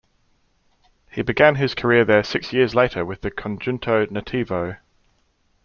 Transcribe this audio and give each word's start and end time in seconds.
He 1.11 1.21
began 1.21 1.57
his 1.57 1.75
career 1.75 2.03
there 2.03 2.23
six 2.23 2.51
years 2.51 2.73
later 2.73 3.05
with 3.05 3.21
the 3.21 3.29
Conjunto 3.29 4.07
Nativo. 4.07 4.77